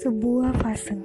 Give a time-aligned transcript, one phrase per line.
[0.00, 0.96] sebuah fase.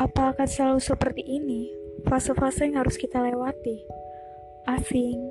[0.00, 1.68] Apa akan selalu seperti ini?
[2.08, 3.84] Fase-fase yang harus kita lewati.
[4.64, 5.28] Asing,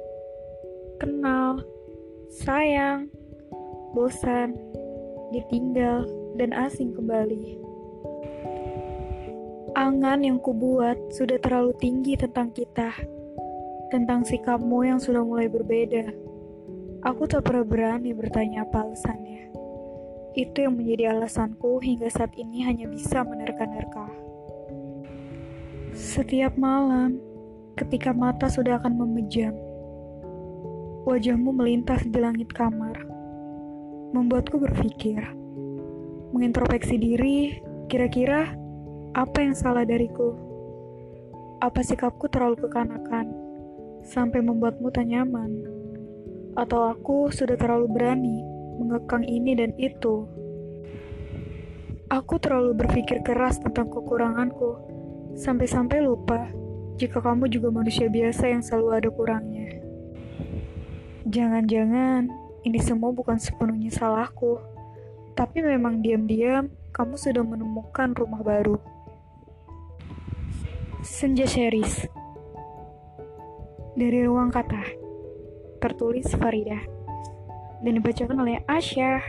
[1.01, 1.65] kenal,
[2.29, 3.09] sayang,
[3.97, 4.53] bosan,
[5.33, 6.05] ditinggal,
[6.37, 7.57] dan asing kembali.
[9.73, 12.93] Angan yang kubuat sudah terlalu tinggi tentang kita,
[13.89, 16.13] tentang sikapmu yang sudah mulai berbeda.
[17.09, 19.56] Aku tak pernah berani bertanya apa alasannya.
[20.37, 24.05] Itu yang menjadi alasanku hingga saat ini hanya bisa menerka-nerka.
[25.97, 27.17] Setiap malam,
[27.73, 29.57] ketika mata sudah akan memejam,
[31.09, 33.01] wajahmu melintas di langit kamar,
[34.13, 35.25] membuatku berpikir,
[36.29, 37.57] mengintrospeksi diri,
[37.89, 38.53] kira-kira
[39.17, 40.37] apa yang salah dariku?
[41.65, 43.33] Apa sikapku terlalu kekanakan,
[44.05, 45.65] sampai membuatmu tak nyaman?
[46.53, 50.29] Atau aku sudah terlalu berani mengekang ini dan itu.
[52.07, 54.79] Aku terlalu berpikir keras tentang kekuranganku,
[55.35, 56.47] sampai-sampai lupa
[56.95, 59.83] jika kamu juga manusia biasa yang selalu ada kurangnya.
[61.27, 62.31] Jangan-jangan
[62.63, 64.55] ini semua bukan sepenuhnya salahku,
[65.35, 68.79] tapi memang diam-diam kamu sudah menemukan rumah baru.
[71.05, 72.09] Senja Series
[73.93, 74.83] Dari Ruang Kata
[75.79, 76.96] Tertulis Farida
[77.81, 79.21] dan dibacakan oleh Asya.